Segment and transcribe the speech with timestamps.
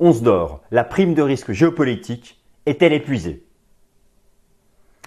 [0.00, 3.44] 11 d'or, la prime de risque géopolitique est-elle épuisée?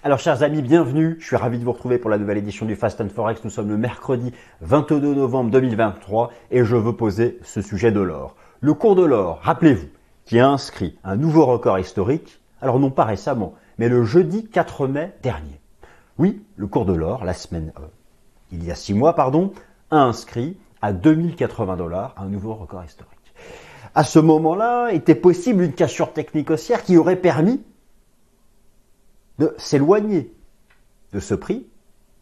[0.03, 1.15] Alors chers amis, bienvenue.
[1.21, 3.41] Je suis ravi de vous retrouver pour la nouvelle édition du Fast and Forex.
[3.45, 8.35] Nous sommes le mercredi 22 novembre 2023 et je veux poser ce sujet de l'or.
[8.59, 9.87] Le cours de l'or, rappelez-vous,
[10.25, 14.87] qui a inscrit un nouveau record historique, alors non pas récemment, mais le jeudi 4
[14.87, 15.61] mai dernier.
[16.17, 17.83] Oui, le cours de l'or, la semaine, euh,
[18.51, 19.53] il y a six mois, pardon,
[19.89, 23.10] a inscrit à 2080 dollars un nouveau record historique.
[23.93, 27.61] À ce moment-là, était possible une cassure technique haussière qui aurait permis
[29.37, 30.33] de s'éloigner
[31.11, 31.67] de ce prix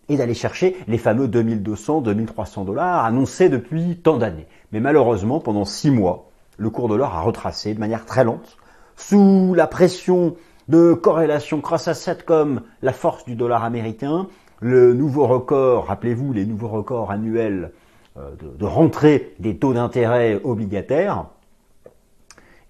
[0.08, 4.48] et d'aller chercher les fameux 2200, 2300 dollars annoncés depuis tant d'années.
[4.72, 8.58] Mais malheureusement, pendant six mois, le cours de l'or a retracé de manière très lente,
[8.96, 10.36] sous la pression
[10.70, 14.28] de corrélations cross-asset comme la force du dollar américain,
[14.60, 17.72] le nouveau record, rappelez-vous les nouveaux records annuels
[18.18, 21.28] euh, de, de rentrée des taux d'intérêt obligataires,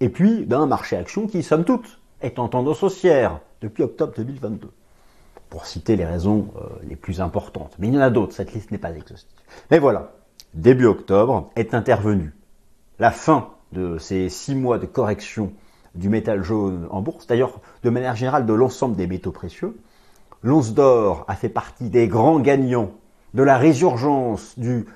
[0.00, 4.70] et puis d'un marché action qui, somme toute, est en tendance haussière depuis octobre 2022.
[5.48, 7.74] Pour citer les raisons euh, les plus importantes.
[7.78, 9.36] Mais il y en a d'autres, cette liste n'est pas exhaustive.
[9.70, 10.12] Mais voilà,
[10.54, 12.32] début octobre est intervenu
[12.98, 15.52] la fin de ces six mois de correction
[15.94, 19.76] du métal jaune en bourse, d'ailleurs de manière générale de l'ensemble des métaux précieux.
[20.42, 22.92] L'once d'or a fait partie des grands gagnants
[23.34, 24.86] de la résurgence du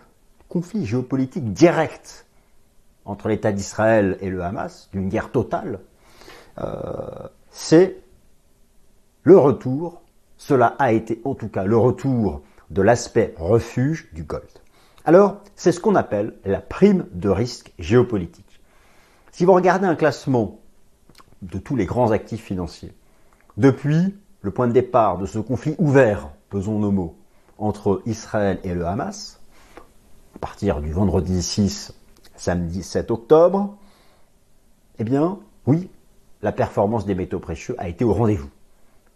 [0.48, 2.26] conflit géopolitique direct
[3.04, 5.80] entre l'État d'Israël et le Hamas, d'une guerre totale.
[6.58, 6.66] Euh,
[7.50, 7.98] c'est
[9.22, 10.02] le retour,
[10.36, 14.44] cela a été en tout cas le retour de l'aspect refuge du gold.
[15.04, 18.60] Alors, c'est ce qu'on appelle la prime de risque géopolitique.
[19.32, 20.60] Si vous regardez un classement
[21.42, 22.92] de tous les grands actifs financiers,
[23.56, 27.16] depuis le point de départ de ce conflit ouvert, pesons nos mots,
[27.58, 29.40] entre Israël et le Hamas,
[30.36, 31.94] à partir du vendredi 6,
[32.36, 33.76] samedi 7 octobre,
[34.98, 35.90] eh bien, oui,
[36.42, 38.50] la performance des métaux précieux a été au rendez-vous.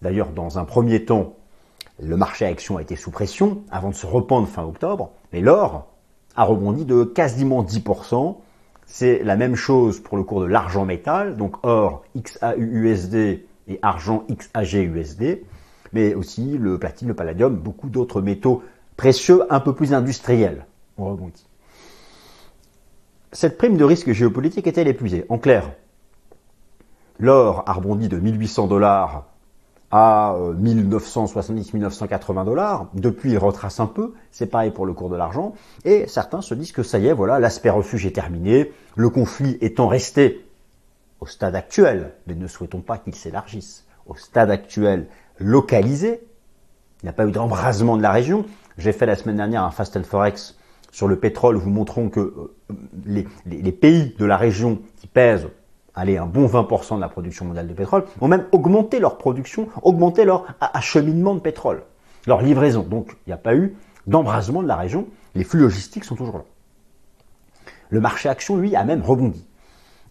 [0.02, 1.34] D'ailleurs, dans un premier temps,
[2.00, 5.88] le marché action a été sous pression avant de se rependre fin octobre, mais l'or
[6.36, 8.36] a rebondi de quasiment 10%.
[8.86, 13.14] C'est la même chose pour le cours de l'argent métal, donc or XAUUSD
[13.68, 15.42] et argent XAGUSD,
[15.92, 18.62] mais aussi le platine, le palladium, beaucoup d'autres métaux
[18.96, 20.64] précieux un peu plus industriels
[20.96, 21.47] ont rebondi.
[23.32, 25.70] Cette prime de risque géopolitique est-elle épuisée En clair,
[27.18, 29.24] L'or a rebondi de 1800 dollars
[29.90, 32.86] à 1970-1980 euh, dollars.
[32.94, 34.14] Depuis, il retrace un peu.
[34.30, 35.54] C'est pareil pour le cours de l'argent.
[35.84, 38.72] Et certains se disent que ça y est, voilà, l'aspect refuge est terminé.
[38.96, 40.46] Le conflit étant resté
[41.20, 45.08] au stade actuel, mais ne souhaitons pas qu'il s'élargisse, au stade actuel
[45.38, 46.20] localisé.
[47.02, 48.44] Il n'y a pas eu d'embrasement de la région.
[48.76, 50.57] J'ai fait la semaine dernière un Fast and Forex
[50.90, 55.48] sur le pétrole, vous montrons que euh, les, pays de la région qui pèsent
[55.94, 59.68] allez, un bon 20% de la production mondiale de pétrole, ont même augmenté leur production,
[59.82, 61.82] augmenté leur acheminement de pétrole,
[62.26, 62.82] leur livraison.
[62.82, 63.74] Donc, il n'y a pas eu
[64.06, 65.08] d'embrasement de la région.
[65.34, 66.44] Les flux logistiques sont toujours là.
[67.90, 69.44] Le marché action, lui, a même rebondi.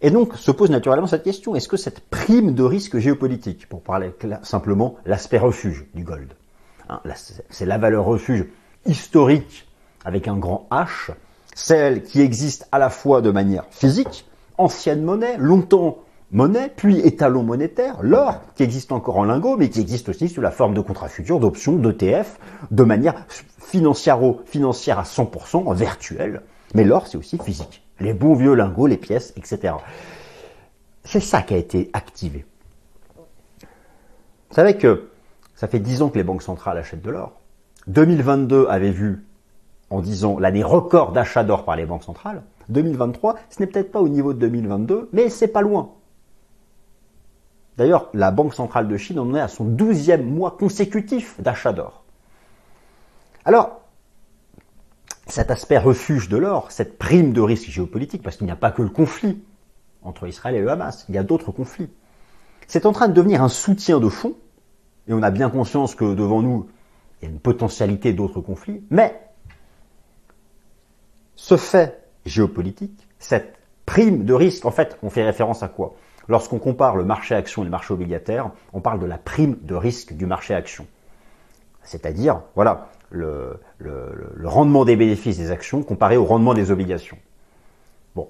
[0.02, 3.82] Et donc se pose naturellement cette question, est-ce que cette prime de risque géopolitique, pour
[3.82, 4.14] parler
[4.44, 6.34] simplement l'aspect refuge du gold,
[6.88, 7.02] hein,
[7.50, 8.46] c'est la valeur refuge
[8.86, 9.67] historique
[10.08, 11.12] avec un grand H,
[11.54, 14.26] celle qui existe à la fois de manière physique,
[14.58, 15.98] ancienne monnaie, longtemps
[16.32, 20.40] monnaie, puis étalon monétaire, l'or, qui existe encore en lingot, mais qui existe aussi sous
[20.40, 22.40] la forme de contrats futurs, d'options, d'ETF,
[22.72, 23.26] de manière
[23.60, 26.42] financière, financière à 100% virtuelle.
[26.74, 27.84] Mais l'or, c'est aussi physique.
[28.00, 29.74] Les bons vieux lingots, les pièces, etc.
[31.04, 32.46] C'est ça qui a été activé.
[33.60, 35.10] Vous savez que
[35.56, 37.42] ça fait 10 ans que les banques centrales achètent de l'or.
[37.88, 39.26] 2022 avait vu,
[39.90, 42.44] en 10 ans, l'année record d'achat d'or par les banques centrales.
[42.70, 45.92] 2023, ce n'est peut-être pas au niveau de 2022, mais c'est pas loin.
[47.78, 52.04] D'ailleurs, la Banque centrale de Chine en est à son douzième mois consécutif d'achat d'or.
[53.46, 53.82] Alors,
[55.28, 58.72] cet aspect refuge de l'or, cette prime de risque géopolitique, parce qu'il n'y a pas
[58.72, 59.44] que le conflit
[60.02, 61.90] entre Israël et le Hamas, il y a d'autres conflits,
[62.68, 64.34] c'est en train de devenir un soutien de fond,
[65.08, 66.68] et on a bien conscience que devant nous,
[67.22, 69.27] il y a une potentialité d'autres conflits, mais
[71.38, 73.56] ce fait géopolitique, cette
[73.86, 75.96] prime de risque, en fait, on fait référence à quoi?
[76.28, 79.76] Lorsqu'on compare le marché action et le marché obligataire, on parle de la prime de
[79.76, 80.86] risque du marché action.
[81.84, 83.60] C'est-à-dire, voilà, le,
[84.44, 87.18] rendement des bénéfices des actions comparé au rendement des obligations.
[88.14, 88.28] Bon.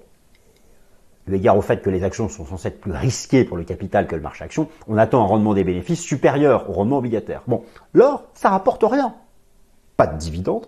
[1.25, 4.15] L'égard au fait que les actions sont censées être plus risquées pour le capital que
[4.15, 7.41] le marché action, on attend un rendement des bénéfices supérieur au rendement obligataire.
[7.47, 7.63] Bon.
[7.93, 9.15] L'or, ça rapporte rien.
[9.95, 10.67] Pas de dividende,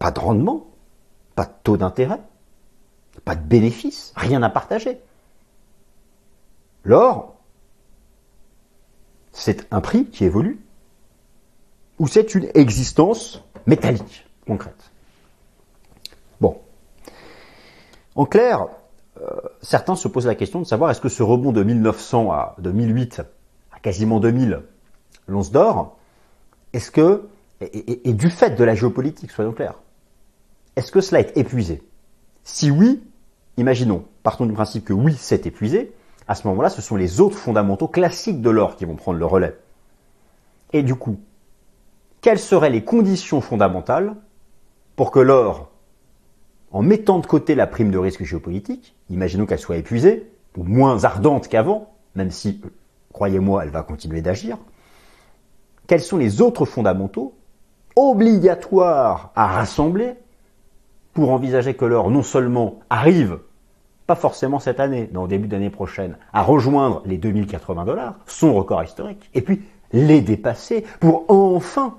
[0.00, 0.66] pas de rendement,
[1.34, 2.20] pas de taux d'intérêt,
[3.24, 4.98] pas de bénéfice, rien à partager.
[6.84, 7.36] L'or,
[9.32, 10.60] c'est un prix qui évolue
[11.98, 14.90] ou c'est une existence métallique concrète
[16.40, 16.58] Bon.
[18.14, 18.66] En clair,
[19.20, 19.28] euh,
[19.62, 23.22] certains se posent la question de savoir est-ce que ce rebond de 1900 à 2008
[23.72, 24.62] à quasiment 2000
[25.26, 25.96] l'once d'or,
[26.72, 27.28] est-ce que,
[27.60, 29.78] et, du fait de la géopolitique, soyons clairs,
[30.76, 31.82] est-ce que cela est épuisé?
[32.42, 33.02] Si oui,
[33.56, 35.94] imaginons, partons du principe que oui, c'est épuisé,
[36.26, 39.26] à ce moment-là, ce sont les autres fondamentaux classiques de l'or qui vont prendre le
[39.26, 39.56] relais.
[40.72, 41.18] Et du coup,
[42.20, 44.16] quelles seraient les conditions fondamentales
[44.96, 45.70] pour que l'or,
[46.72, 51.04] en mettant de côté la prime de risque géopolitique, imaginons qu'elle soit épuisée, ou moins
[51.04, 52.60] ardente qu'avant, même si,
[53.12, 54.56] croyez-moi, elle va continuer d'agir,
[55.86, 57.34] quels sont les autres fondamentaux
[57.96, 60.14] obligatoires à rassembler
[61.14, 63.38] pour envisager que l'or non seulement arrive,
[64.06, 68.52] pas forcément cette année, mais au début d'année prochaine, à rejoindre les 2080 dollars, son
[68.52, 69.62] record historique, et puis
[69.92, 71.96] les dépasser pour enfin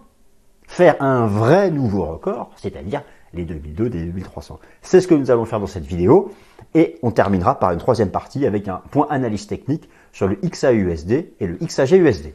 [0.68, 3.02] faire un vrai nouveau record, c'est-à-dire
[3.34, 4.60] les 2002 des 2300.
[4.82, 6.32] C'est ce que nous allons faire dans cette vidéo,
[6.74, 11.12] et on terminera par une troisième partie avec un point analyse technique sur le XAUSD
[11.40, 12.34] et le XAGUSD.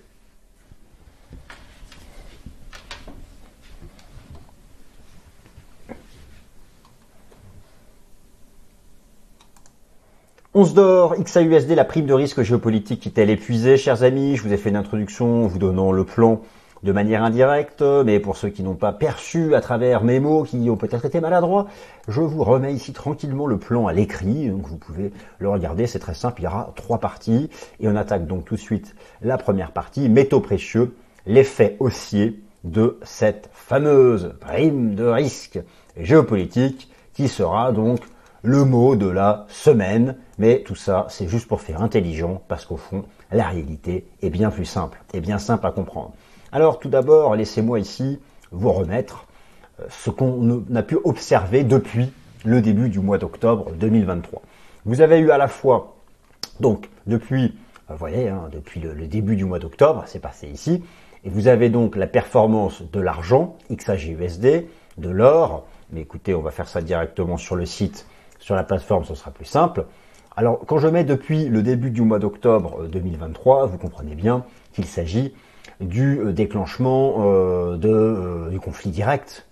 [10.52, 14.34] Once d'or, XAUSD, la prime de risque géopolitique est-elle épuisée, chers amis?
[14.34, 16.40] Je vous ai fait une introduction vous donnant le plan
[16.82, 20.68] de manière indirecte, mais pour ceux qui n'ont pas perçu à travers mes mots, qui
[20.68, 21.68] ont peut-être été maladroits,
[22.08, 26.00] je vous remets ici tranquillement le plan à l'écrit, donc vous pouvez le regarder, c'est
[26.00, 27.48] très simple, il y aura trois parties,
[27.78, 30.96] et on attaque donc tout de suite la première partie, métaux précieux,
[31.26, 35.60] l'effet haussier de cette fameuse prime de risque
[35.96, 38.00] géopolitique, qui sera donc
[38.42, 42.76] le mot de la semaine, mais tout ça, c'est juste pour faire intelligent, parce qu'au
[42.76, 46.12] fond, la réalité est bien plus simple, et bien simple à comprendre.
[46.52, 48.18] Alors tout d'abord, laissez-moi ici
[48.50, 49.26] vous remettre
[49.80, 52.10] euh, ce qu'on a pu observer depuis
[52.44, 54.42] le début du mois d'octobre 2023.
[54.86, 55.96] Vous avez eu à la fois,
[56.58, 57.54] donc depuis,
[57.88, 60.82] voyez, hein, depuis le, début du mois d'octobre, c'est passé ici,
[61.24, 64.66] et vous avez donc la performance de l'argent, XAGUSD,
[64.96, 68.06] de l'or, mais écoutez, on va faire ça directement sur le site
[68.40, 69.84] sur la plateforme, ce sera plus simple.
[70.36, 74.44] Alors, quand je mets depuis le début du mois d'octobre 2023, euh, vous comprenez bien
[74.72, 75.34] qu'il s'agit
[75.80, 79.46] du euh, déclenchement euh, du conflit direct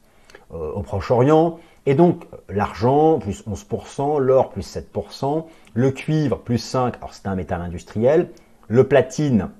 [0.50, 1.58] au Proche-Orient.
[1.84, 5.44] Et donc, l'argent, plus 11%, l'or, plus 7%,
[5.74, 8.30] le cuivre, plus 5%, alors c'est un métal industriel,
[8.66, 9.50] le platine,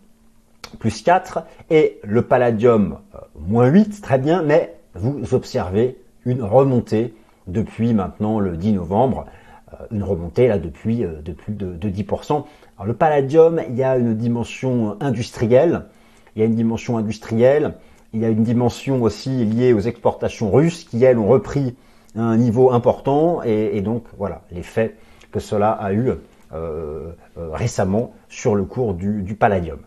[0.79, 3.01] plus 4%, et le palladium,
[3.39, 7.15] moins 8%, très bien, mais vous observez une remontée
[7.49, 9.27] depuis maintenant le 10 novembre,
[9.73, 12.45] euh, une remontée là depuis euh, de plus de, 10%.
[12.77, 15.87] Alors le palladium, il y a une dimension industrielle,
[16.37, 17.75] il y a une dimension industrielle,
[18.12, 21.77] il y a une dimension aussi liée aux exportations russes qui elles ont repris
[22.15, 24.97] un niveau important et, donc voilà l'effet
[25.31, 26.12] que cela a eu
[26.55, 29.79] euh, récemment sur le cours du palladium.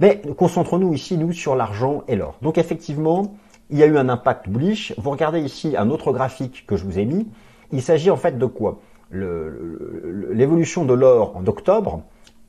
[0.00, 2.36] Mais concentrons-nous ici nous sur l'argent et l'or.
[2.40, 3.34] Donc effectivement,
[3.70, 4.94] il y a eu un impact bullish.
[4.98, 7.28] Vous regardez ici un autre graphique que je vous ai mis.
[7.72, 8.80] Il s'agit en fait de quoi?
[9.12, 12.02] L'évolution de l'or en octobre,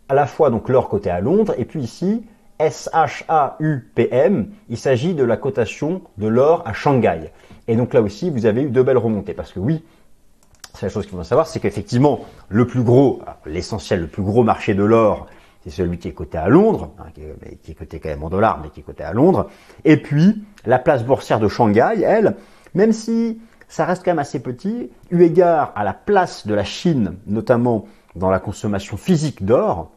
[0.10, 2.24] à la fois donc l'or coté à Londres, et puis ici
[2.60, 7.32] SHAUPM, il s'agit de la cotation de l'or à Shanghai.
[7.68, 9.84] Et donc là aussi, vous avez eu deux belles remontées, parce que oui,
[10.76, 14.44] c'est la chose qu'il faut savoir, c'est qu'effectivement, le plus gros, l'essentiel, le plus gros
[14.44, 15.28] marché de l'or,
[15.64, 18.60] c'est celui qui est coté à Londres, hein, qui, est, coté quand même en dollars,
[18.62, 19.50] mais qui est coté à Londres.
[19.86, 22.36] Et puis, la place boursière de Shanghai, elle,
[22.74, 26.64] même si ça reste quand même assez petit, eu égard à la place de la
[26.64, 29.92] Chine, notamment dans la consommation physique d'or,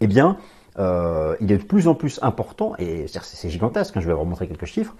[0.00, 0.38] eh bien,
[0.78, 4.24] euh, il est de plus en plus important, et c'est gigantesque, hein, je vais vous
[4.24, 4.94] montrer quelques chiffres,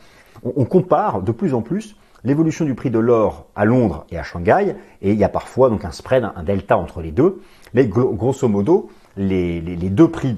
[0.45, 4.18] on, on compare de plus en plus l'évolution du prix de l'or à Londres et
[4.18, 7.40] à Shanghai, et il y a parfois donc un spread, un delta entre les deux,
[7.75, 9.60] mais grosso modo, les,
[9.90, 10.37] deux prix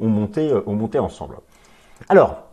[0.00, 1.36] ont monté, euh, ont monté ensemble.
[2.08, 2.44] Alors,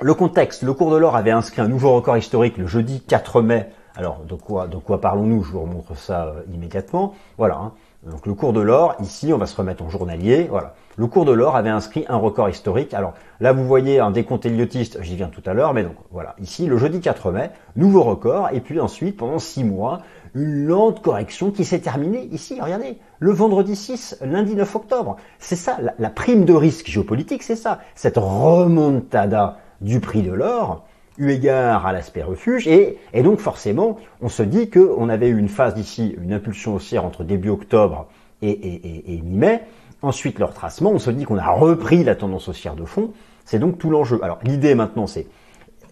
[0.00, 3.42] le contexte, le cours de l'or avait inscrit un nouveau record historique le jeudi 4
[3.42, 3.68] mai.
[3.94, 5.42] Alors, de quoi, parlons-nous?
[5.42, 7.14] Je vous remontre ça euh, immédiatement.
[7.36, 7.56] Voilà.
[7.56, 7.72] Hein.
[8.04, 10.46] Donc, le cours de l'or, ici, on va se remettre en journalier.
[10.48, 10.74] Voilà.
[10.96, 12.94] Le cours de l'or avait inscrit un record historique.
[12.94, 16.34] Alors, là, vous voyez un décompte héliotiste, j'y viens tout à l'heure, mais donc, voilà.
[16.40, 18.48] Ici, le jeudi 4 mai, nouveau record.
[18.52, 20.00] Et puis ensuite, pendant six mois,
[20.34, 25.16] une lente correction qui s'est terminée ici, regardez, le vendredi 6, lundi 9 octobre.
[25.38, 30.86] C'est ça, la, prime de risque géopolitique, c'est ça, cette remontada du prix de l'or,
[31.18, 35.48] eu égard à l'aspect refuge, et, donc forcément, on se dit qu'on avait eu une
[35.48, 38.06] phase d'ici, une impulsion haussière entre début octobre
[38.40, 39.62] et, mi-mai,
[40.00, 43.12] ensuite le retracement, on se dit qu'on a repris la tendance haussière de fond.
[43.44, 44.18] C'est donc tout l'enjeu.
[44.22, 45.26] Alors l'idée maintenant, c'est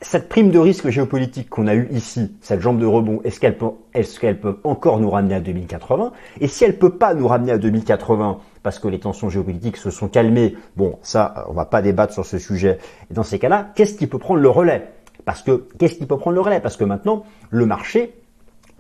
[0.03, 3.59] cette prime de risque géopolitique qu'on a eue ici, cette jambe de rebond, est-ce qu'elle
[3.59, 7.29] peut, est-ce qu'elle peut encore nous ramener à 2080 Et si elle peut pas nous
[7.29, 11.67] ramener à 2080 parce que les tensions géopolitiques se sont calmées, bon, ça, on va
[11.67, 12.79] pas débattre sur ce sujet.
[13.11, 14.89] Et dans ces cas-là, qu'est-ce qui peut prendre le relais?
[15.25, 16.61] Parce que qu'est-ce qui peut prendre le relais?
[16.61, 18.15] Parce que maintenant, le marché,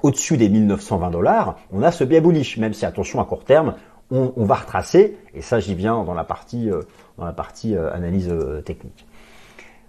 [0.03, 3.75] au-dessus des 1920 dollars, on a ce biais bullish, même si attention à court terme,
[4.11, 5.19] on, va retracer.
[5.35, 6.83] Et ça, j'y viens dans la partie, euh,
[7.17, 9.07] dans la partie euh, analyse euh, technique.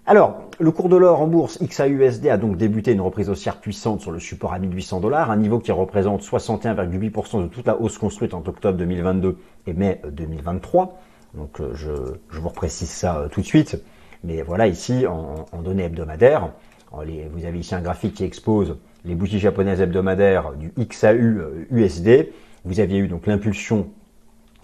[0.06, 4.00] Alors, le cours de l'or en bourse XAUSD a donc débuté une reprise haussière puissante
[4.00, 7.98] sur le support à 1800 dollars, un niveau qui représente 61,8% de toute la hausse
[7.98, 10.98] construite entre octobre 2022 et mai 2023.
[11.34, 11.90] Donc euh, je,
[12.38, 13.82] vous reprécise ça euh, tout de suite.
[14.24, 16.50] Mais voilà, ici, en, données hebdomadaires,
[16.92, 22.08] vous avez ici un graphique qui expose les boutiques japonaises hebdomadaires du XAU USD.
[22.08, 22.24] Euh,
[22.64, 23.88] vous aviez eu donc l'impulsion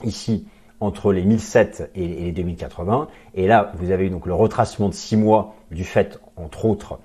[0.04, 0.46] ici
[0.80, 3.08] entre les 1007 et les 2080.
[3.34, 6.98] Et là, vous avez eu donc le retracement de 6 mois du fait, entre autres,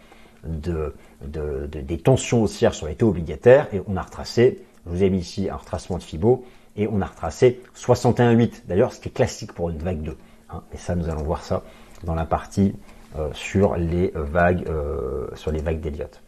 [0.45, 3.67] de, des tensions haussières sur les taux obligataires.
[3.73, 6.43] Et on a retracé, je vous ai mis ici un retracement de FIBO,
[6.75, 8.63] et on a retracé 61,8.
[8.67, 10.17] D'ailleurs, ce qui est classique pour une vague 2.
[10.51, 10.61] Hein.
[10.73, 11.63] Et ça, nous allons voir ça
[12.03, 12.73] dans la partie
[13.17, 16.21] euh, sur les vagues, euh, sur les vagues d'Eliott.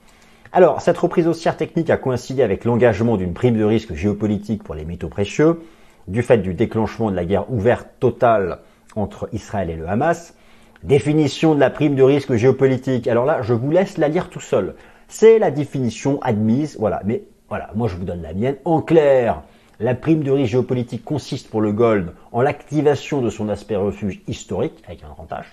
[0.52, 4.74] Alors, cette reprise haussière technique a coïncidé avec l'engagement d'une prime de risque géopolitique pour
[4.74, 5.60] les métaux précieux
[6.08, 8.60] du fait du déclenchement de la guerre ouverte totale
[8.96, 10.36] entre Israël et le Hamas.
[10.84, 13.08] Définition de la prime de risque géopolitique.
[13.08, 14.76] Alors là, je vous laisse la lire tout seul.
[15.08, 17.02] C'est la définition admise, voilà.
[17.06, 18.56] Mais voilà, moi je vous donne la mienne.
[18.66, 19.42] En clair,
[19.80, 24.22] la prime de risque géopolitique consiste pour le gold en l'activation de son aspect refuge
[24.28, 25.44] historique, avec un grand H,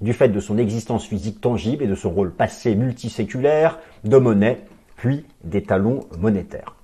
[0.00, 4.60] du fait de son existence physique tangible et de son rôle passé multiséculaire de monnaie,
[4.96, 6.74] puis des talons monétaires.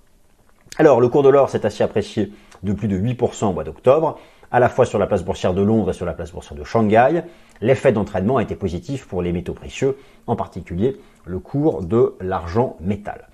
[0.79, 4.19] Alors, le cours de l'or s'est assez apprécié de plus de 8% au mois d'octobre,
[4.51, 6.65] à la fois sur la place boursière de Londres et sur la place boursière de
[6.65, 7.23] Shanghai.
[7.61, 12.77] L'effet d'entraînement a été positif pour les métaux précieux, en particulier le cours de l'argent
[12.81, 13.29] métal.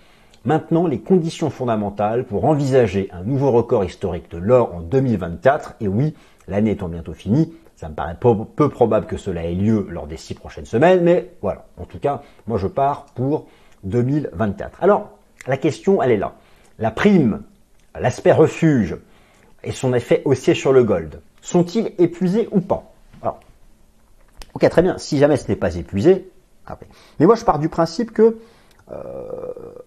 [0.44, 5.88] Maintenant, les conditions fondamentales pour envisager un nouveau record historique de l'or en 2024, et
[5.88, 6.14] oui,
[6.46, 10.16] l'année étant bientôt finie, ça me paraît peu, probable que cela ait lieu lors des
[10.16, 13.46] six prochaines semaines, mais voilà, en tout cas, moi je pars pour
[13.84, 14.82] 2024.
[14.82, 15.10] Alors,
[15.46, 16.34] la question, elle est là.
[16.78, 17.42] La prime,
[17.98, 18.96] l'aspect refuge,
[19.64, 21.20] et son effet haussier sur le gold.
[21.40, 22.92] Sont-ils épuisés ou pas?
[23.22, 23.40] Alors,
[24.54, 24.98] ok, très bien.
[24.98, 26.30] Si jamais ce n'est pas épuisé,
[27.18, 28.38] mais moi je pars du principe que
[28.90, 29.16] euh,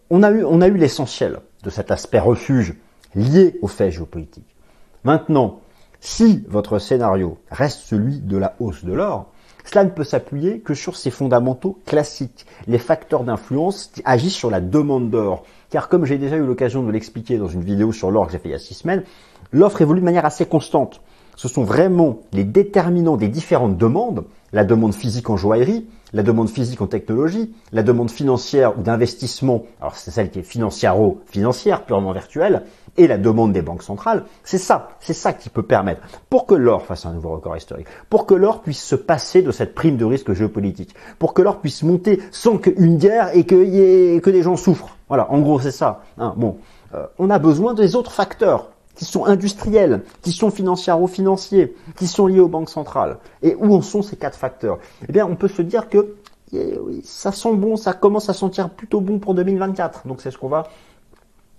[0.10, 2.76] on a eu, on a eu l'essentiel de cet aspect refuge
[3.16, 4.56] lié aux faits géopolitiques.
[5.04, 5.60] Maintenant,
[6.00, 9.32] si votre scénario reste celui de la hausse de l'or,
[9.64, 14.50] cela ne peut s'appuyer que sur ces fondamentaux classiques, les facteurs d'influence qui agissent sur
[14.50, 15.46] la demande d'or.
[15.70, 18.40] Car comme j'ai déjà eu l'occasion de l'expliquer dans une vidéo sur l'or que j'ai
[18.40, 19.04] fait il y a six semaines,
[19.52, 21.02] l'offre évolue de manière assez constante.
[21.36, 26.50] Ce sont vraiment les déterminants des différentes demandes, la demande physique en joaillerie, la demande
[26.50, 32.12] physique en technologie, la demande financière ou d'investissement, alors c'est celle qui est financiaro-financière, purement
[32.12, 32.64] virtuelle,
[32.98, 34.26] et la demande des banques centrales.
[34.44, 37.88] C'est ça, c'est ça qui peut permettre, pour que l'or fasse un nouveau record historique,
[38.10, 41.62] pour que l'or puisse se passer de cette prime de risque géopolitique, pour que l'or
[41.62, 44.98] puisse monter sans qu'une guerre et qu'il y que des gens souffrent.
[45.08, 46.02] Voilà, en gros c'est ça.
[46.18, 46.34] Hein.
[46.36, 46.58] bon,
[46.94, 52.28] euh, on a besoin des autres facteurs qui sont industriels, qui sont financiero-financiers, qui sont
[52.28, 53.18] liés aux banques centrales.
[53.42, 54.78] Et où en sont ces quatre facteurs?
[55.10, 56.14] Eh bien, on peut se dire que
[56.54, 60.06] eh ça sent bon, ça commence à sentir plutôt bon pour 2024.
[60.06, 60.68] Donc c'est ce qu'on va,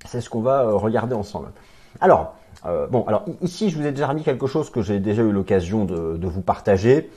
[0.06, 1.48] c'est ce qu'on va euh, regarder ensemble.
[2.00, 5.22] Alors, euh, bon, alors ici je vous ai déjà remis quelque chose que j'ai déjà
[5.22, 7.10] eu l'occasion de, de, vous partager,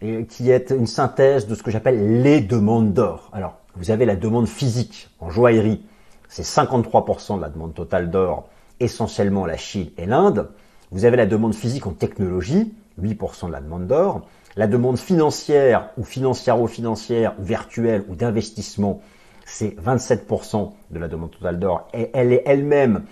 [0.00, 3.28] et qui est une synthèse de ce que j'appelle les demandes d'or.
[3.32, 5.84] Alors, vous avez la demande physique en joaillerie,
[6.28, 8.48] c'est 53% de la demande totale d'or
[8.84, 10.50] essentiellement la Chine et l'Inde.
[10.92, 12.72] Vous avez la demande physique en technologie,
[13.02, 14.22] 8% de la demande d'or.
[14.56, 19.00] La demande financière ou financiaro-financière ou virtuelle ou d'investissement,
[19.44, 21.88] c'est 27% de la demande totale d'or.
[21.92, 23.02] Et elle est elle-même,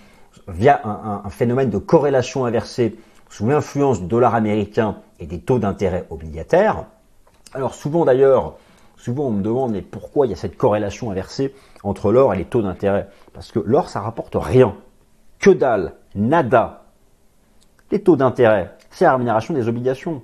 [0.46, 2.96] via un, phénomène de corrélation inversée,
[3.28, 6.84] sous l'influence du dollar américain et des taux d'intérêt obligataires.
[7.54, 8.56] Alors souvent d'ailleurs,
[8.96, 12.44] souvent on me demande pourquoi il y a cette corrélation inversée entre l'or et les
[12.44, 13.08] taux d'intérêt?
[13.32, 14.76] Parce que l'or, ça rapporte rien
[15.42, 16.84] que dalle, nada.
[17.90, 20.22] Les taux d'intérêt, c'est la rémunération des obligations.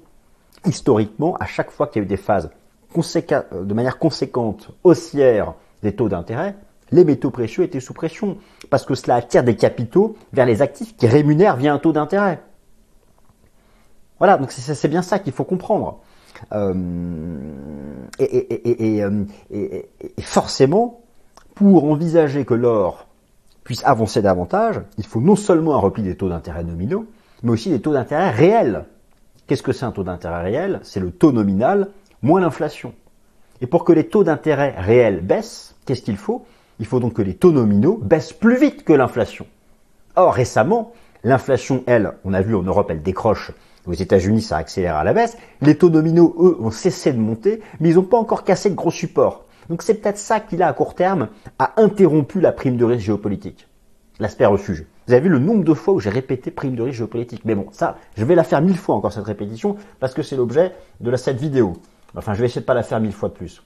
[0.65, 2.51] Historiquement, à chaque fois qu'il y a eu des phases
[2.97, 6.57] euh, de manière conséquente haussière des taux d'intérêt,
[6.91, 8.39] les métaux précieux étaient sous pression,
[8.71, 12.41] parce que cela attire des capitaux vers les actifs qui rémunèrent via un taux d'intérêt.
[14.19, 16.01] Voilà, donc c'est bien ça qu'il faut comprendre.
[16.53, 16.73] Euh,
[18.21, 21.01] euh, et, forcément,
[21.55, 23.08] pour envisager que l'or
[23.69, 27.05] puisse avancer davantage, il faut non seulement un repli des taux d'intérêt nominaux,
[27.43, 28.87] mais aussi des taux d'intérêt réels.
[29.47, 30.81] Qu'est-ce que c'est un taux d'intérêt réel?
[30.85, 31.89] C'est le taux nominal
[32.23, 32.95] moins l'inflation.
[33.61, 36.47] Et pour que les taux d'intérêt réels baissent, qu'est-ce qu'il faut?
[36.81, 39.45] Il faut donc que les taux nominaux baissent plus vite que l'inflation.
[40.17, 43.53] Or, récemment, l'inflation, elle, on a vu en Europe, elle décroche.
[43.87, 45.37] Aux États-Unis, ça accélère à la baisse.
[45.61, 48.75] Les taux nominaux, eux, ont cessé de monter, mais ils n'ont pas encore cassé de
[48.75, 49.45] gros supports.
[49.69, 53.07] Donc c'est peut-être ça qui, là, à court terme, a interrompu la prime de risque
[53.07, 53.69] géopolitique.
[54.19, 54.87] L'aspect refuge.
[55.07, 57.43] Vous avez vu le nombre de fois où j'ai répété prime de risque géopolitique.
[57.45, 60.37] Mais bon, ça, je vais la faire mille fois encore cette répétition, parce que c'est
[60.37, 61.75] l'objet de cette vidéo.
[62.17, 63.63] Enfin, je vais essayer de pas la faire mille fois de plus.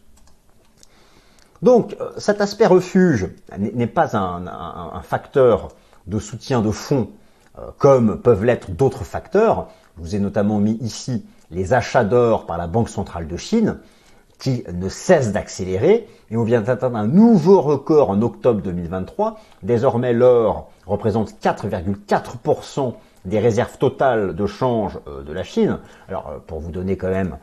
[1.62, 5.68] Donc, euh, cet aspect refuge n'est pas un, facteur
[6.06, 7.10] de soutien de fonds
[7.58, 9.68] euh, comme peuvent l'être d'autres facteurs.
[9.96, 13.78] Je vous ai notamment mis ici les achats d'or par la Banque centrale de Chine
[14.42, 19.38] qui ne cessent d'accélérer et on vient d'atteindre un nouveau record en octobre 2023.
[19.62, 22.94] Désormais, l'or représente 4,4%
[23.24, 25.78] des réserves totales de change euh, de la Chine.
[26.08, 27.38] Alors, euh, pour vous donner quand même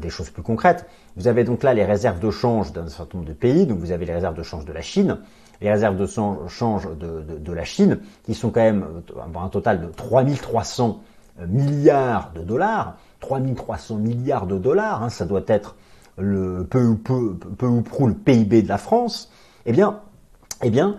[0.00, 0.84] des choses plus concrètes,
[1.16, 3.64] vous avez donc là les réserves de change d'un certain nombre de pays.
[3.64, 5.18] Donc, vous avez les réserves de change de la Chine,
[5.60, 6.06] les réserves de
[6.48, 8.84] change de, la Chine, qui sont quand même
[9.16, 11.00] euh, un total de 3300
[11.46, 12.96] milliards de dollars.
[13.20, 15.76] 3300 milliards de dollars, hein, ça doit être
[16.18, 19.30] le peu ou peu, peu ou prou le PIB de la France.
[19.66, 20.00] Eh bien,
[20.62, 20.96] eh bien,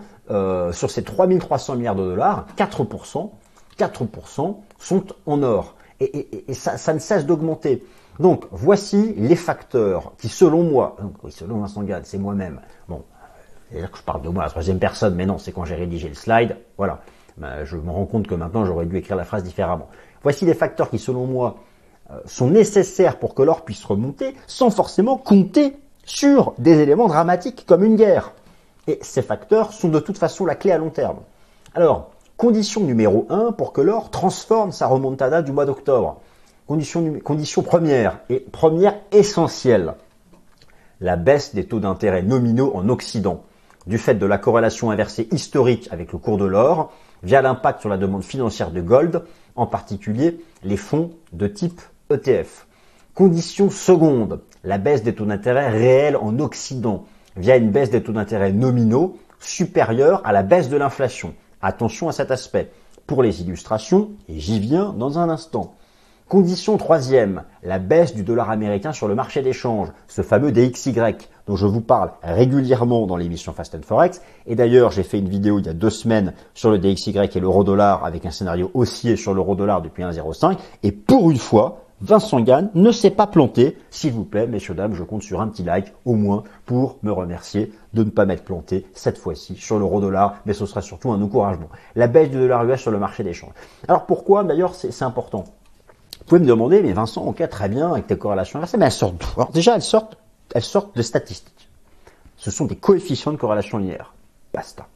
[0.72, 3.30] sur ces 3300 milliards de dollars, 4%,
[3.78, 5.74] 4% sont en or.
[6.00, 7.84] Et, ça, ne cesse d'augmenter.
[8.18, 10.96] Donc, voici les facteurs qui, selon moi,
[11.30, 12.60] selon Vincent Gad, c'est moi-même.
[12.88, 13.02] Bon,
[13.70, 15.74] c'est-à-dire que je parle de moi à la troisième personne, mais non, c'est quand j'ai
[15.74, 16.56] rédigé le slide.
[16.76, 17.00] Voilà.
[17.36, 19.88] Ben, je me rends compte que maintenant, j'aurais dû écrire la phrase différemment.
[20.22, 21.58] Voici les facteurs qui, selon moi, euh,
[22.24, 27.84] sont nécessaires pour que l'or puisse remonter, sans forcément compter sur des éléments dramatiques comme
[27.84, 28.32] une guerre.
[28.86, 31.18] Et ces facteurs sont de toute façon la clé à long terme.
[31.74, 36.20] Alors, Condition numéro 1 pour que l'or transforme sa remontada du mois d'octobre.
[36.66, 39.94] Condition, condition première et première essentielle.
[41.00, 43.42] La baisse des taux d'intérêt nominaux en Occident,
[43.86, 46.92] du fait de la corrélation inversée historique avec le cours de l'or,
[47.22, 52.66] via l'impact sur la demande financière de gold, en particulier les fonds de type ETF.
[53.14, 57.04] Condition seconde, la baisse des taux d'intérêt réels en Occident,
[57.36, 61.34] via une baisse des taux d'intérêt nominaux supérieure à la baisse de l'inflation.
[61.62, 62.70] Attention à cet aspect.
[63.06, 65.74] Pour les illustrations, et j'y viens dans un instant.
[66.28, 70.92] Condition troisième, la baisse du dollar américain sur le marché d'échange, ce fameux DXY
[71.46, 74.20] dont je vous parle régulièrement dans l'émission Fast Forex.
[74.46, 77.40] Et d'ailleurs, j'ai fait une vidéo il y a deux semaines sur le DXY et
[77.40, 80.58] l'euro dollar avec un scénario haussier sur l'euro dollar depuis 1,05.
[80.82, 83.78] Et pour une fois, Vincent Gann ne s'est pas planté.
[83.90, 87.10] S'il vous plaît, messieurs, dames, je compte sur un petit like au moins pour me
[87.10, 91.10] remercier de ne pas m'être planté cette fois-ci sur l'euro dollar, mais ce sera surtout
[91.10, 91.68] un encouragement.
[91.94, 93.52] La baisse du dollar US sur le marché d'échange.
[93.88, 94.44] Alors pourquoi?
[94.44, 95.44] D'ailleurs c'est important
[96.18, 98.92] Vous pouvez me demander, mais Vincent, ok, très bien avec tes corrélations inversées, mais elles
[98.92, 99.40] sortent d'où?
[99.40, 100.18] Alors déjà, elles sortent,
[100.54, 101.70] elles sortent de statistiques.
[102.36, 104.12] Ce sont des coefficients de corrélation linéaire.
[104.52, 104.86] Basta.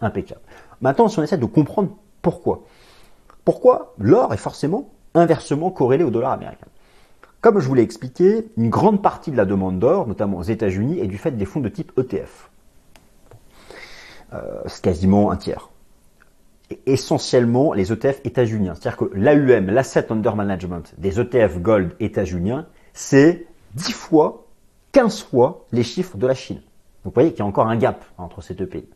[0.00, 0.40] Impeccable.
[0.80, 1.90] Maintenant, si on essaie de comprendre
[2.22, 2.62] pourquoi.
[3.44, 6.66] Pourquoi l'or est forcément inversement corrélé au dollar américain.
[7.40, 10.98] Comme je vous l'ai expliqué, une grande partie de la demande d'or, notamment aux États-Unis,
[10.98, 12.50] est du fait des fonds de type ETF.
[14.32, 15.70] Euh, c'est quasiment un tiers.
[16.84, 18.74] Essentiellement les ETF états-uniens.
[18.74, 24.46] C'est-à-dire que l'AUM, l'Asset Under Management des ETF Gold états-uniens, c'est 10 fois,
[24.92, 26.60] 15 fois les chiffres de la Chine.
[27.04, 28.88] Vous voyez qu'il y a encore un gap entre ces deux pays.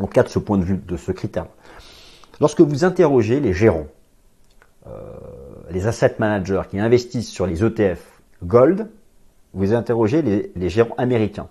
[0.00, 1.46] En cas de ce point de vue, de ce critère.
[2.40, 3.86] Lorsque vous interrogez les gérants
[5.70, 8.90] les asset managers qui investissent sur les ETF Gold,
[9.54, 11.48] vous interrogez les, gérants américains.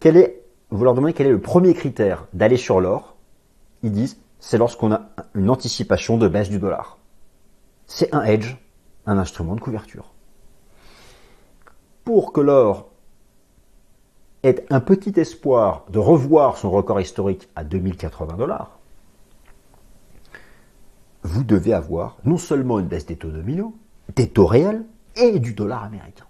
[0.00, 3.16] Quel est, vous leur demandez quel est le premier critère d'aller sur l'or.
[3.82, 6.98] Ils disent, c'est lorsqu'on a une anticipation de baisse du dollar.
[7.86, 8.56] C'est un hedge,
[9.06, 10.12] un instrument de couverture.
[12.04, 12.90] Pour que l'or
[14.42, 18.77] ait un petit espoir de revoir son record historique à 2080 dollars,
[21.28, 23.74] vous devez avoir non seulement une baisse des taux nominaux,
[24.16, 24.84] des taux réels
[25.16, 26.24] et du dollar américain.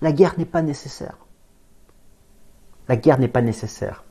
[0.00, 1.18] La guerre n'est pas nécessaire.
[2.88, 4.04] La guerre n'est pas nécessaire.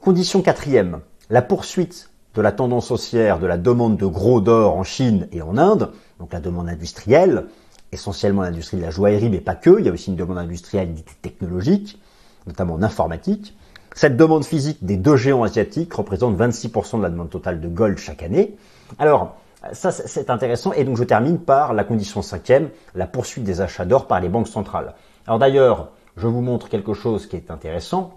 [0.00, 4.84] Condition quatrième, la poursuite de la tendance haussière de la demande de gros d'or en
[4.84, 7.46] Chine et en Inde, donc la demande industrielle,
[7.90, 10.94] essentiellement l'industrie de la joaillerie, mais pas que, il y a aussi une demande industrielle
[11.22, 11.98] technologique,
[12.46, 13.56] notamment en informatique,
[13.94, 17.96] cette demande physique des deux géants asiatiques représente 26% de la demande totale de gold
[17.98, 18.56] chaque année.
[18.98, 19.36] Alors,
[19.72, 20.72] ça c'est intéressant.
[20.72, 24.28] Et donc je termine par la condition cinquième, la poursuite des achats d'or par les
[24.28, 24.94] banques centrales.
[25.26, 28.14] Alors d'ailleurs, je vous montre quelque chose qui est intéressant.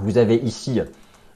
[0.00, 0.80] vous avez ici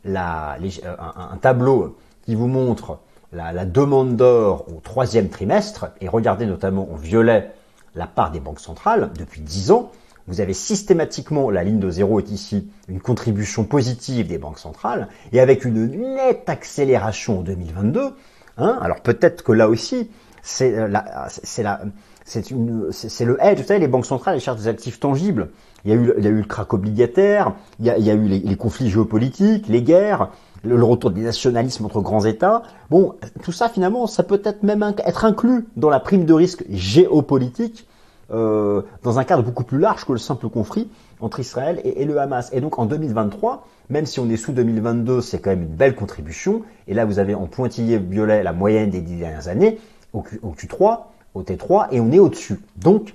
[0.05, 2.99] la, un, tableau qui vous montre
[3.33, 7.53] la, la demande d'or au troisième trimestre, et regardez notamment en violet
[7.95, 9.91] la part des banques centrales depuis 10 ans.
[10.33, 15.09] Vous avez systématiquement, la ligne de zéro est ici, une contribution positive des banques centrales,
[15.31, 18.14] et avec une nette accélération en 2022.
[18.57, 20.11] Hein, alors peut-être que là aussi,
[20.42, 20.88] c'est euh,
[21.29, 23.61] c'est le hedge.
[23.61, 25.51] Vous savez, les banques centrales, elles cherchent des actifs tangibles.
[25.85, 28.05] Il y a eu, il y a eu le crack obligataire, il y a, il
[28.07, 30.31] y a eu les, les, conflits géopolitiques, les guerres,
[30.64, 32.62] le, retour des nationalismes entre grands États.
[32.88, 36.64] Bon, tout ça finalement, ça peut être même être inclus dans la prime de risque
[36.71, 37.87] géopolitique
[38.33, 40.88] euh, dans un cadre beaucoup plus large que le simple conflit
[41.21, 42.51] entre Israël et, le Hamas.
[42.53, 45.95] Et donc en 2023, même si on est sous 2022, c'est quand même une belle
[45.95, 46.62] contribution.
[46.88, 49.79] Et là, vous avez en pointillé violet la moyenne des dix dernières années
[50.12, 51.01] au, Q, au Q3,
[51.35, 52.61] au T3, et on est au-dessus.
[52.77, 53.14] Donc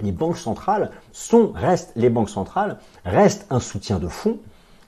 [0.00, 4.38] les banques centrales sont, restent, les banques centrales restent un soutien de fonds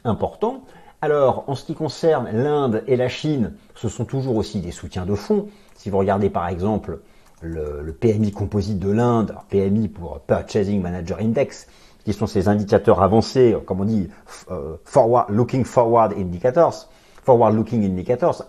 [0.05, 0.63] important.
[1.01, 5.07] Alors, en ce qui concerne l'Inde et la Chine, ce sont toujours aussi des soutiens
[5.07, 5.49] de fonds.
[5.77, 6.99] Si vous regardez par exemple
[7.45, 11.67] le, PMI composite de l'Inde, PMI pour Purchasing Manager Index,
[12.05, 14.09] qui sont ces indicateurs avancés, comme on dit,
[14.51, 16.89] euh, forward, looking forward indicators,
[17.23, 18.45] forward looking indicators,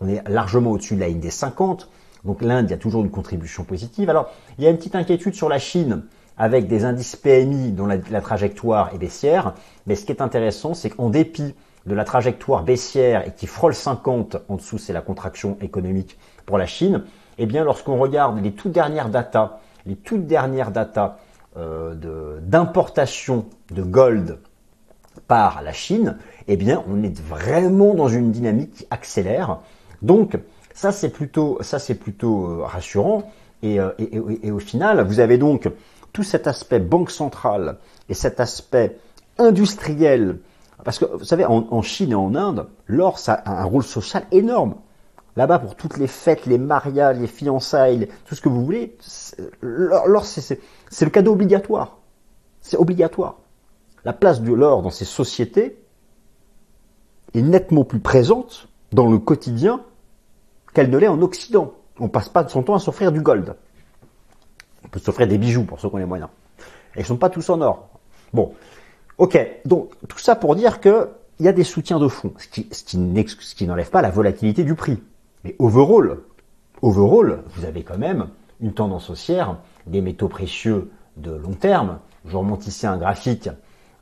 [0.00, 1.88] on est largement au-dessus de la ligne des 50.
[2.24, 4.10] Donc l'Inde, il y a toujours une contribution positive.
[4.10, 6.04] Alors, il y a une petite inquiétude sur la Chine
[6.36, 9.54] avec des indices PMI dont la trajectoire est baissière.
[9.86, 11.54] Mais ce qui est intéressant, c'est qu'en dépit
[11.86, 16.58] de la trajectoire baissière et qui frôle 50, en dessous c'est la contraction économique pour
[16.58, 17.04] la Chine,
[17.38, 21.18] eh bien lorsqu'on regarde les toutes dernières datas, les toutes dernières datas
[21.56, 24.38] euh, d'importation de, gold
[25.26, 26.16] par la Chine,
[26.48, 29.58] eh bien on est vraiment dans une dynamique qui accélère.
[30.02, 30.38] Donc
[30.74, 33.30] ça c'est plutôt ça c'est plutôt euh, rassurant.
[33.62, 35.68] Et, euh, et, et, et, au final vous avez donc
[36.12, 38.96] tout cet aspect banque centrale et cet aspect
[39.36, 40.38] industriel.
[40.84, 43.82] Parce que vous savez en, en Chine et en Inde l'or ça a un rôle
[43.82, 44.76] social énorme
[45.36, 48.96] Là-bas, pour toutes les fêtes, les mariages, les fiançailles, tout ce que vous voulez,
[49.60, 50.58] l'or, c'est
[51.00, 51.98] le cadeau obligatoire.
[52.60, 53.38] C'est obligatoire.
[54.04, 55.82] La place de l'or dans ces sociétés
[57.34, 59.82] est nettement plus présente dans le quotidien
[60.74, 61.74] qu'elle ne l'est en Occident.
[61.98, 63.54] On passe pas son temps à s'offrir du gold.
[64.84, 66.30] On peut s'offrir des bijoux pour ceux qui ont les moyens.
[66.96, 67.88] Et ils sont pas tous en or.
[68.32, 68.52] Bon.
[69.18, 69.38] Ok.
[69.64, 73.66] Donc, tout ça pour dire que il y a des soutiens de fonds, ce qui
[73.66, 75.02] n'enlève pas la volatilité du prix.
[75.44, 76.20] Mais overall,
[76.82, 78.28] overall, vous avez quand même
[78.60, 81.98] une tendance haussière des métaux précieux de long terme.
[82.26, 83.48] Je remonte ici un graphique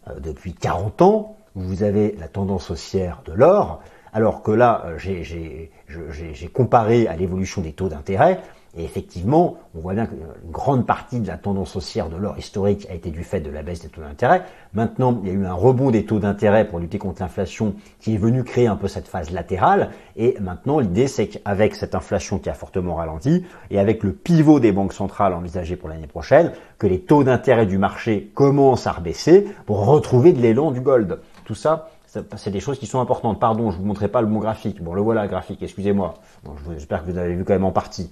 [0.08, 3.80] euh, depuis 40 ans où vous avez la tendance haussière de l'or,
[4.12, 8.40] alors que là, euh, j'ai comparé à l'évolution des taux d'intérêt.
[8.76, 12.86] Et effectivement, on voit bien qu'une grande partie de la tendance haussière de l'or historique
[12.90, 14.42] a été du fait de la baisse des taux d'intérêt.
[14.74, 18.14] Maintenant, il y a eu un rebond des taux d'intérêt pour lutter contre l'inflation qui
[18.14, 19.90] est venu créer un peu cette phase latérale.
[20.16, 24.60] Et maintenant, l'idée, c'est qu'avec cette inflation qui a fortement ralenti et avec le pivot
[24.60, 28.92] des banques centrales envisagé pour l'année prochaine, que les taux d'intérêt du marché commencent à
[28.92, 31.20] rebaisser pour retrouver de l'élan du gold.
[31.44, 31.90] Tout ça,
[32.36, 33.40] c'est des choses qui sont importantes.
[33.40, 34.82] Pardon, je vous montrais pas le bon graphique.
[34.82, 36.14] Bon, le voilà graphique, excusez-moi.
[36.44, 38.10] Bon, J'espère que vous avez vu quand même en partie.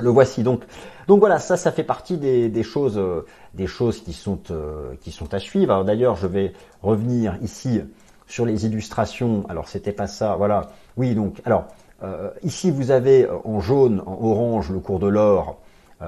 [0.00, 0.62] Le voici donc.
[1.08, 5.12] Donc voilà, ça, ça fait partie des, choses, euh, des choses qui sont euh, qui
[5.12, 5.84] sont à suivre.
[5.84, 7.80] D'ailleurs, je vais revenir ici
[8.26, 9.44] sur les illustrations.
[9.48, 10.36] Alors, c'était pas ça.
[10.36, 10.70] Voilà.
[10.96, 11.66] Oui, donc, alors
[12.02, 15.58] euh, ici vous avez en jaune, en orange le cours de l'or.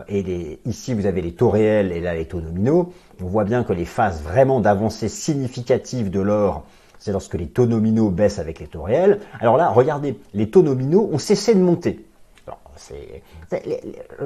[0.07, 2.93] Et ici, vous avez les taux réels et là les taux nominaux.
[3.23, 6.67] On voit bien que les phases vraiment d'avancée significative de l'or,
[6.99, 9.21] c'est lorsque les taux nominaux baissent avec les taux réels.
[9.41, 12.05] Alors là, regardez, les taux nominaux ont cessé de monter.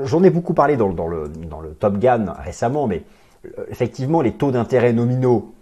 [0.04, 3.02] J'en ai beaucoup parlé dans, le, dans le Top Gun récemment, mais
[3.46, 5.54] euh, effectivement, les taux d'intérêt nominaux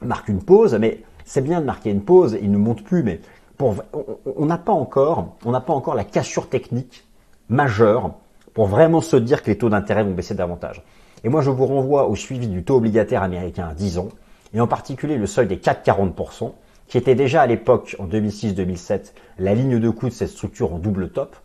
[0.00, 3.20] marquent une pause, mais c'est bien de marquer une pause, ils ne montent plus, mais
[3.60, 7.04] on n'a pas encore, on n'a pas encore la cassure technique
[7.48, 8.14] majeure
[8.54, 10.82] pour vraiment se dire que les taux d'intérêt vont baisser davantage.
[11.24, 14.08] Et moi, je vous renvoie au suivi du taux obligataire américain à 10 ans,
[14.54, 16.52] et en particulier le seuil des 4,40%,
[16.88, 20.78] qui était déjà à l'époque, en 2006-2007, la ligne de coût de cette structure en
[20.78, 21.36] double top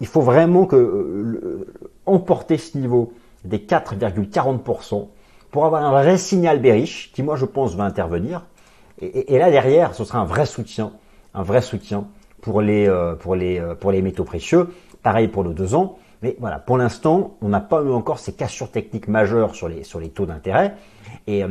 [0.00, 1.66] il faut vraiment que euh,
[2.06, 3.12] emporter ce niveau
[3.44, 5.08] des 4,40%
[5.50, 8.44] pour avoir un vrai signal bearish qui, moi, je pense, va intervenir.
[9.02, 10.92] Et, là derrière, ce sera un vrai soutien,
[11.32, 12.04] un vrai soutien
[12.42, 14.68] pour les euh, pour les euh, pour les métaux précieux.
[15.02, 15.96] Pareil pour le deux ans.
[16.22, 20.00] Mais voilà, pour l'instant, on n'a pas encore ces cassures techniques majeures sur les sur
[20.00, 20.74] les taux d'intérêt.
[21.26, 21.42] Et,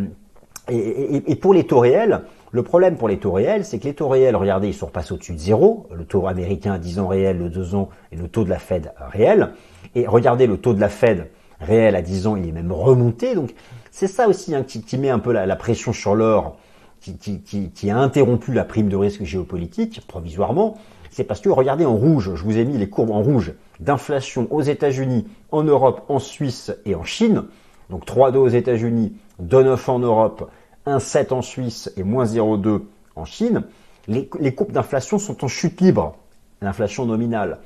[0.70, 3.94] et, et, pour les taux réels, le problème pour les taux réels, c'est que les
[3.94, 5.88] taux réels, regardez, ils sont repassés au-dessus de zéro.
[5.94, 8.58] Le taux américain à 10 ans réel, le 2 ans et le taux de la
[8.58, 9.52] Fed réel.
[9.94, 11.28] Et regardez, le taux de la Fed
[11.60, 13.36] réel à 10 ans, il est même remonté.
[13.36, 13.54] Donc
[13.92, 16.58] c'est ça aussi hein, qui, met un peu la, pression sur l'or
[17.02, 20.78] qui, a interrompu la prime de risque géopolitique provisoirement,
[21.12, 24.48] c'est parce que regardez en rouge, je vous ai mis les courbes en rouge d'inflation
[24.52, 27.46] aux États-Unis, en Europe, en Suisse et en Chine.
[27.90, 30.52] Donc 3,2 aux États-Unis, 2,9 en Europe,
[30.98, 32.82] 1,7 en Suisse et moins 0,2
[33.16, 33.64] en Chine.
[34.08, 36.16] Les, les courbes d'inflation sont en chute libre,
[36.62, 37.60] l'inflation nominale.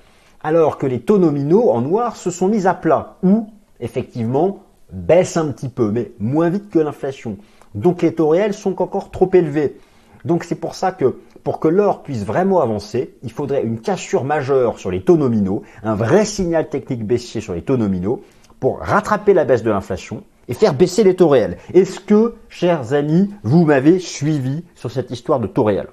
[0.44, 3.48] Alors que les taux nominaux en noir se sont mis à plat, ou
[3.80, 7.38] effectivement baissent un petit peu, mais moins vite que l'inflation.
[7.76, 9.78] Donc les taux réels sont encore trop élevés.
[10.26, 14.24] Donc c'est pour ça que pour que l'or puisse vraiment avancer, il faudrait une cassure
[14.24, 18.24] majeure sur les taux nominaux, un vrai signal technique baissier sur les taux nominaux
[18.60, 21.58] pour rattraper la baisse de l'inflation et faire baisser les taux réels.
[21.74, 25.90] Est-ce que, chers amis, vous m'avez suivi sur cette histoire de taux réels?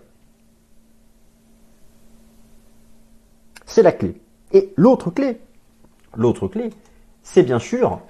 [3.66, 4.20] C'est la clé.
[4.52, 5.40] Et l'autre clé,
[6.16, 6.70] l'autre clé,
[7.22, 8.00] c'est bien sûr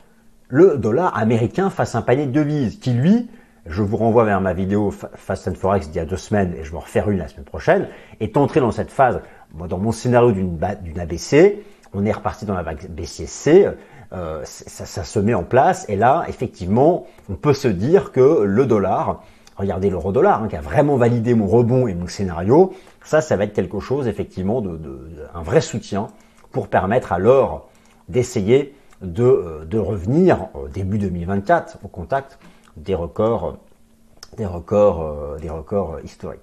[0.48, 3.28] le dollar américain face à un panier de devises qui, lui,
[3.66, 6.64] je vous renvoie vers ma vidéo Fast and Forex d'il y a deux semaines et
[6.64, 9.20] je vais en une la semaine prochaine, est entré dans cette phase,
[9.54, 13.68] dans mon scénario d'une ABC, on est reparti dans la vague BCC,
[14.12, 18.42] euh, ça, ça, se met en place et là, effectivement, on peut se dire que
[18.42, 19.22] le dollar,
[19.56, 22.72] regardez l'euro-dollar, hein, qui a vraiment validé mon rebond et mon scénario,
[23.04, 24.98] ça, ça va être quelque chose, effectivement, de, de
[25.34, 26.08] un vrai soutien
[26.50, 27.68] pour permettre à l'or
[28.08, 32.38] d'essayer de, euh, de revenir début 2024 au contact
[32.76, 33.58] des records,
[34.36, 36.40] des records, euh, des records historiques.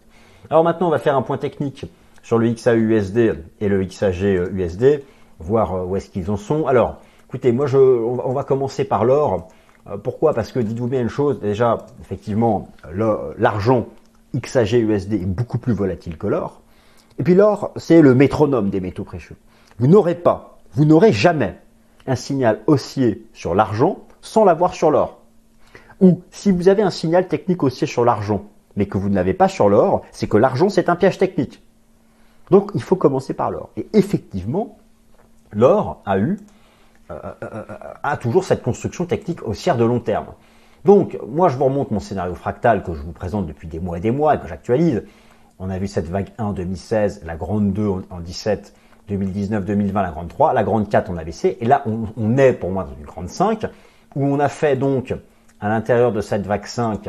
[0.49, 1.85] Alors maintenant, on va faire un point technique
[2.23, 5.03] sur le XAUSD et le XAG USD,
[5.39, 6.67] voir euh, où est-ce qu'ils en sont.
[6.67, 9.47] Alors, écoutez, moi, je, on va commencer par l'or.
[9.89, 10.33] Euh, pourquoi?
[10.33, 12.69] Parce que dites-vous bien une chose, déjà, effectivement,
[13.37, 13.87] l'argent
[14.35, 16.61] XAG USD est beaucoup plus volatile que l'or.
[17.19, 19.35] Et puis l'or, c'est le métronome des métaux précieux.
[19.79, 21.55] Vous n'aurez pas, vous n'aurez jamais
[22.05, 25.19] un signal haussier sur l'argent sans l'avoir sur l'or.
[25.99, 29.33] Ou si vous avez un signal technique haussier sur l'argent, mais que vous ne l'avez
[29.33, 31.63] pas sur l'or, c'est que l'argent c'est un piège technique.
[32.51, 33.69] Donc il faut commencer par l'or.
[33.77, 34.77] Et effectivement,
[35.51, 36.37] l'or a eu
[37.09, 40.27] a toujours cette construction technique haussière de long terme.
[40.85, 43.97] Donc moi je vous remonte mon scénario fractal que je vous présente depuis des mois
[43.97, 45.03] et des mois et que j'actualise.
[45.59, 48.73] On a vu cette vague 1 en 2016, la grande 2 en 17,
[49.07, 52.53] 2019, 2020, la grande 3, la grande 4 on a baissé, et là on, est
[52.53, 53.65] pour moi dans une grande 5,
[54.15, 55.13] où on a fait donc
[55.59, 57.07] à l'intérieur de cette vague 5,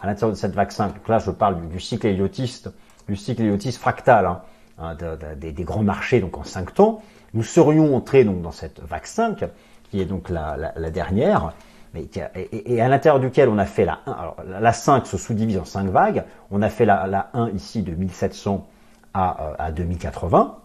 [0.00, 2.70] à l'intérieur de cette vague 5, donc là je parle du, cycle héliotiste,
[3.08, 4.42] du cycle héliotiste fractal, hein,
[4.78, 4.96] hein
[5.36, 7.02] des, grands marchés donc en 5 temps,
[7.34, 9.44] nous serions entrés donc dans cette vague 5,
[9.90, 11.52] qui est donc la, dernière,
[11.94, 15.64] et, à l'intérieur duquel on a fait la 1, alors la 5 se sous-divise en
[15.64, 18.66] 5 vagues, on a fait la, la 1 ici de 1700
[19.14, 20.56] à, à 2080,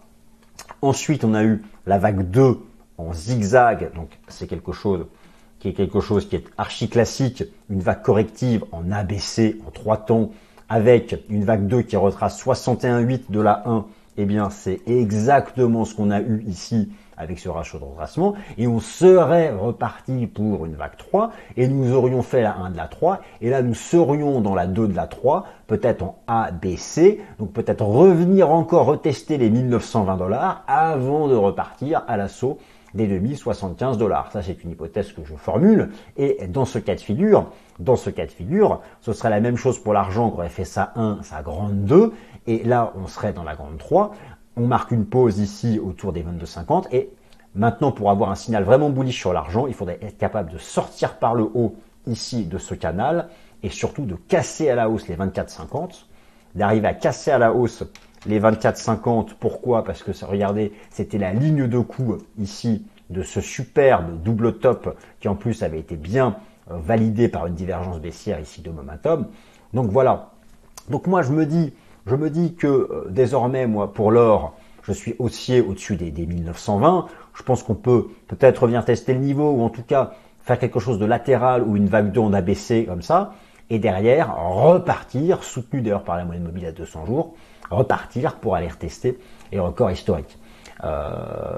[0.82, 2.58] ensuite on a eu la vague 2
[2.98, 5.06] en zigzag, donc c'est quelque chose
[5.58, 9.96] qui est quelque chose qui est archi classique, une vague corrective en ABC en trois
[9.96, 10.30] temps,
[10.68, 15.94] avec une vague 2 qui retrace 61,8 de la 1, eh bien c'est exactement ce
[15.94, 20.74] qu'on a eu ici avec ce ratio de retracement, et on serait reparti pour une
[20.74, 24.40] vague 3, et nous aurions fait la 1 de la 3, et là nous serions
[24.40, 29.48] dans la 2 de la 3, peut-être en ABC, donc peut-être revenir encore retester les
[29.48, 32.58] 1920 dollars avant de repartir à l'assaut
[32.94, 34.30] des 2075 dollars.
[34.32, 35.90] Ça, c'est une hypothèse que je formule.
[36.16, 37.50] Et dans ce cas de figure,
[37.80, 40.64] dans ce cas de figure, ce serait la même chose pour l'argent qu'on aurait fait
[40.64, 42.12] ça 1, ça grande 2.
[42.46, 44.14] Et là, on serait dans la grande 3.
[44.56, 47.10] On marque une pause ici autour des 22,50 et
[47.54, 51.18] maintenant, pour avoir un signal vraiment bullish sur l'argent, il faudrait être capable de sortir
[51.18, 51.76] par le haut
[52.06, 53.28] ici de ce canal
[53.62, 56.04] et surtout de casser à la hausse les 24,50,
[56.54, 57.82] d'arriver à casser à la hausse
[58.26, 59.30] les 24,50.
[59.40, 59.84] Pourquoi?
[59.84, 65.28] Parce que regardez, c'était la ligne de coup ici de ce superbe double top qui
[65.28, 66.36] en plus avait été bien
[66.70, 69.28] euh, validé par une divergence baissière ici de momentum.
[69.72, 70.30] Donc voilà.
[70.88, 71.72] Donc moi je me dis,
[72.06, 76.26] je me dis que euh, désormais moi pour l'or, je suis haussier au-dessus des, des
[76.26, 77.06] 1920.
[77.34, 80.12] Je pense qu'on peut peut-être venir tester le niveau ou en tout cas
[80.42, 83.32] faire quelque chose de latéral ou une vague 2 en ABC comme ça.
[83.70, 87.34] Et derrière, repartir, soutenu d'ailleurs par la moyenne mobile à 200 jours,
[87.70, 89.18] repartir pour aller retester
[89.52, 90.38] les records historiques.
[90.84, 91.56] Euh,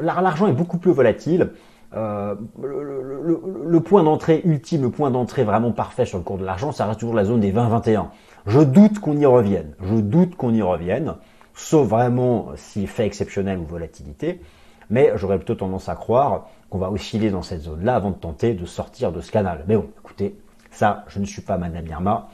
[0.00, 1.50] L'argent est beaucoup plus volatile.
[1.94, 6.72] Euh, le, point d'entrée ultime, le point d'entrée vraiment parfait sur le cours de l'argent,
[6.72, 8.06] ça reste toujours la zone des 20-21.
[8.46, 9.74] Je doute qu'on y revienne.
[9.82, 11.14] Je doute qu'on y revienne,
[11.54, 14.40] sauf vraiment si fait exceptionnel ou volatilité.
[14.90, 18.54] Mais j'aurais plutôt tendance à croire qu'on va osciller dans cette zone-là avant de tenter
[18.54, 19.64] de sortir de ce canal.
[19.68, 20.36] Mais bon, écoutez,
[20.70, 22.28] ça, je ne suis pas Madame Irma.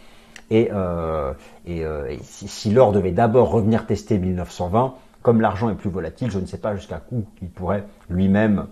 [0.50, 1.34] Et, euh,
[1.68, 6.46] euh, si, l'or devait d'abord revenir tester 1920, comme l'argent est plus volatile, je ne
[6.46, 8.66] sais pas jusqu'à où il pourrait lui-même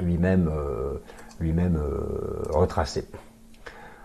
[0.00, 1.02] lui-même euh,
[1.40, 1.78] lui-même
[2.50, 3.04] retracer.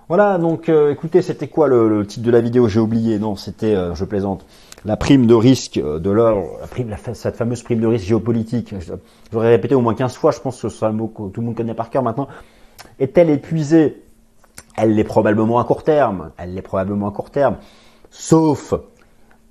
[0.10, 2.70] Voilà, donc euh, écoutez, c'était quoi le, titre de la vidéo?
[2.70, 3.20] J'ai oublié.
[3.20, 4.46] Non, c'était, euh, je plaisante,
[4.86, 8.74] la prime de risque de l'or, la prime, cette fameuse prime de risque géopolitique.
[9.34, 11.42] J'aurais répété au moins 15 fois, je pense que ce sera un mot que tout
[11.42, 12.30] le monde connaît par cœur maintenant.
[13.00, 14.02] Est-elle épuisée?
[14.78, 16.32] Elle l'est probablement à court terme.
[16.38, 17.58] Elle l'est probablement à court terme.
[18.10, 18.76] Sauf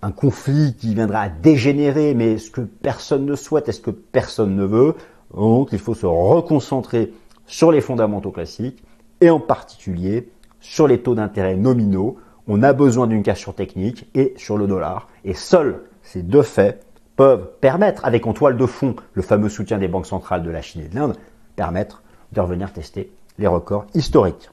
[0.00, 3.68] un conflit qui viendra à dégénérer, mais ce que personne ne souhaite?
[3.68, 4.94] Et ce que personne ne veut?
[5.34, 7.12] Donc il faut se reconcentrer
[7.46, 8.82] sur les fondamentaux classiques
[9.20, 10.30] et en particulier
[10.66, 12.18] sur les taux d'intérêt nominaux.
[12.48, 15.08] On a besoin d'une cassure technique et sur le dollar.
[15.24, 16.84] Et seuls ces deux faits
[17.16, 20.62] peuvent permettre, avec en toile de fond le fameux soutien des banques centrales de la
[20.62, 21.16] Chine et de l'Inde,
[21.56, 22.02] permettre
[22.32, 24.50] de revenir tester les records historiques.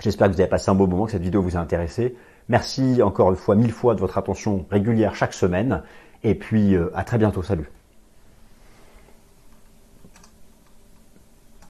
[0.00, 2.16] J'espère que vous avez passé un beau moment, que cette vidéo vous a intéressé.
[2.48, 5.82] Merci encore une fois, mille fois de votre attention régulière chaque semaine.
[6.22, 7.42] Et puis euh, à très bientôt.
[7.42, 7.70] Salut.